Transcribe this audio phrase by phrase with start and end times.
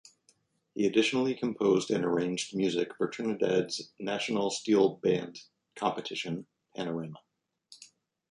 [0.73, 5.37] He additionally composed and arranged music for Trinidad's national steelband
[5.75, 7.19] competition Panorama.